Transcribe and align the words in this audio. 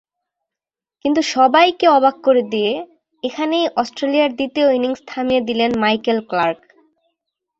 কিন্তু 1.05 1.21
সবাইকে 1.33 1.85
অবাক 1.89 2.15
করে 2.23 2.43
এখানেই 3.23 3.65
অস্ট্রেলিয়ার 3.75 4.31
দ্বিতীয় 4.35 4.67
ইনিংস 4.73 5.01
থামিয়ে 5.07 5.41
দিলেন 5.41 5.71
মাইকেল 5.79 6.19
ক্লার্ক। 6.29 6.61